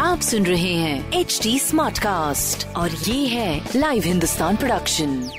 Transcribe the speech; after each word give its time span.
आप 0.00 0.20
सुन 0.20 0.46
रहे 0.46 0.74
हैं 0.74 1.12
एच 1.12 1.40
डी 1.42 1.58
स्मार्ट 1.58 1.98
कास्ट 1.98 2.66
और 2.76 2.90
ये 2.90 3.26
है 3.26 3.70
लाइव 3.76 4.02
हिंदुस्तान 4.02 4.56
प्रोडक्शन 4.56 5.30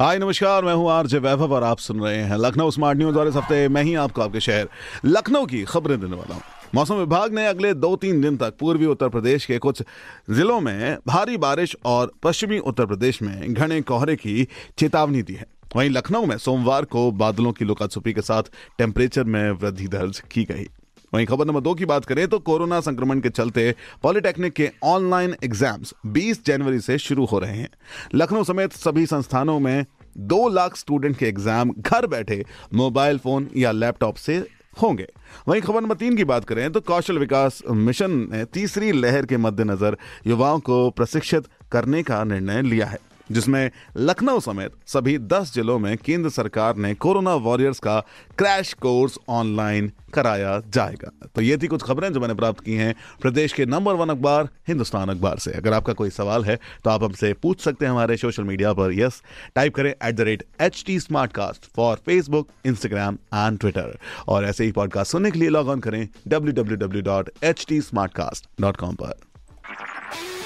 हाय 0.00 0.18
नमस्कार 0.18 0.64
मैं 0.64 0.74
हूँ 0.74 0.90
आरजे 0.90 1.18
वैभव 1.18 1.52
और 1.54 1.64
आप 1.64 1.78
सुन 1.78 2.00
रहे 2.00 2.16
हैं 2.16 2.36
लखनऊ 2.36 2.70
स्मार्ट 2.70 2.98
न्यूज़ 2.98 3.18
और 3.18 3.28
इस 3.28 3.36
हफ़्ते 3.36 3.68
मैं 3.68 3.82
ही 3.82 3.94
आपको 3.94 4.22
आपके 4.22 4.40
शहर 4.40 4.68
लखनऊ 5.04 5.46
की 5.46 5.62
खबरें 5.64 6.00
देने 6.00 6.16
वाला 6.16 6.34
हूँ। 6.34 6.42
मौसम 6.74 6.94
विभाग 6.94 7.34
ने 7.34 7.46
अगले 7.46 7.74
दो 7.74 7.96
तीन 7.96 8.20
दिन 8.20 8.36
तक 8.36 8.56
पूर्वी 8.60 8.86
उत्तर 8.86 9.08
प्रदेश 9.08 9.44
के 9.46 9.58
कुछ 9.58 9.82
जिलों 10.30 10.60
में 10.60 10.98
भारी 11.06 11.36
बारिश 11.36 11.76
और 11.84 12.12
पश्चिमी 12.22 12.58
उत्तर 12.58 12.86
प्रदेश 12.86 13.22
में 13.22 13.54
घने 13.54 13.80
कोहरे 13.80 14.16
की 14.16 14.48
चेतावनी 14.78 15.22
दी 15.22 15.34
है। 15.34 15.46
वहीं 15.76 15.90
लखनऊ 15.90 16.26
में 16.26 16.36
सोमवार 16.38 16.84
को 16.86 17.10
बादलों 17.12 17.52
की 17.52 17.64
लुकाछुपी 17.64 18.12
के 18.12 18.22
साथ 18.22 18.42
टेम्परेचर 18.78 19.24
में 19.24 19.50
वृद्धि 19.52 19.86
दर्ज 19.88 20.22
की 20.30 20.44
गई। 20.44 20.66
वहीं 21.12 21.26
खबर 21.26 21.46
नंबर 21.46 21.60
दो 21.60 21.74
की 21.74 21.84
बात 21.84 22.04
करें 22.04 22.26
तो 22.28 22.38
कोरोना 22.38 22.80
संक्रमण 22.80 23.20
के 23.20 23.30
चलते 23.30 23.74
पॉलिटेक्निक 24.02 24.52
के 24.52 24.70
ऑनलाइन 24.84 25.34
एग्ज़ाम्स 25.44 25.92
20 26.08 26.44
जनवरी 26.46 26.80
से 26.80 26.98
शुरू 26.98 27.24
हो 27.24 27.38
रहे 27.38 27.56
हैं। 27.56 27.68
लखनऊ 28.14 28.44
समेत 28.44 28.72
सभी 28.74 29.06
संस्थानों 29.06 29.58
में 29.60 29.84
दो 30.18 30.48
लाख 30.48 30.76
स्टूडेंट 30.76 31.16
के 31.16 31.26
एग्ज़ाम 31.26 31.72
घर 31.78 32.06
बैठे 32.06 32.44
मोबाइल 32.74 33.18
फ़ोन 33.18 33.48
या 33.56 33.72
लैपटॉप 33.72 34.16
से 34.16 34.36
होंगे। 34.82 35.06
वहीं 35.48 35.60
खबर 35.62 35.80
नंबर 35.80 35.96
तीन 35.96 36.16
की 36.16 36.24
बात 36.24 36.44
करें 36.44 36.70
तो 36.72 36.80
कौशल 36.82 37.18
विकास 37.18 37.62
मिशन 37.66 38.28
ने 38.32 38.44
तीसरी 38.44 38.92
लहर 38.92 39.26
के 39.26 39.36
मद्देनजर 39.36 39.96
युवाओं 40.26 40.60
को 40.60 40.88
प्रशिक्षित 40.90 41.48
करने 41.72 42.02
का 42.02 42.22
निर्णय 42.24 42.62
लिया 42.62 42.86
है। 42.86 42.98
जिसमें 43.32 43.70
लखनऊ 43.96 44.40
समेत 44.40 44.72
सभी 44.86 45.18
10 45.28 45.54
जिलों 45.54 45.78
में 45.78 45.96
केंद्र 45.98 46.30
सरकार 46.30 46.76
ने 46.76 46.94
कोरोना 46.94 47.34
वॉरियर्स 47.34 47.78
का 47.78 48.00
क्रैश 48.38 48.72
कोर्स 48.72 49.18
ऑनलाइन 49.28 49.92
कराया 50.14 50.58
जाएगा। 50.68 51.10
तो 51.34 51.40
ये 51.40 51.56
थी 51.56 51.66
कुछ 51.66 51.82
खबरें 51.82 52.12
जो 52.12 52.20
मैंने 52.20 52.34
प्राप्त 52.34 52.64
की 52.64 52.74
हैं 52.74 52.94
प्रदेश 53.22 53.52
के 53.52 53.66
नंबर 53.66 53.94
वन 53.94 54.08
अखबार, 54.08 54.48
हिंदुस्तान 54.68 55.08
अखबार 55.08 55.38
से। 55.38 55.52
अगर 55.52 55.72
आपका 55.72 55.92
कोई 55.92 56.10
सवाल 56.10 56.44
है 56.44 56.58
तो 56.84 56.90
आप 56.90 57.04
हमसे 57.04 57.32
पूछ 57.32 57.60
सकते 57.60 57.84
हैं 57.84 57.92
हमारे 57.92 58.16
सोशल 58.16 58.44
मीडिया 58.44 58.72
पर। 58.72 58.92
यस, 58.92 59.22
टाइप 59.54 59.74
करें 59.74 59.90
at 59.92 60.14
the 60.14 60.20
rate 60.20 60.44
H 60.60 60.82
T 60.86 60.98
Smartcast 61.32 61.70
for 61.76 61.96
Facebook 61.96 62.48
Instagram 62.66 63.18
and 63.34 63.58
Twitter 63.58 63.98
और 64.28 64.44
ऐसे 64.44 64.64
ही 64.64 64.72
पॉडकास्ट 64.72 65.12
सुनने 65.12 65.30
के 65.30 65.38
लिए 65.38 65.48
लॉग 65.48 65.68
ऑन 65.68 65.80
करें 65.80 66.08
W 66.28 66.52
W 66.52 66.76
W 66.76 67.02
dot 67.02 67.30
H 67.44 67.64
T 67.68 67.80
Smartcast 68.12 68.48
dot 68.60 68.76
com 68.76 68.94
पर। 68.94 69.27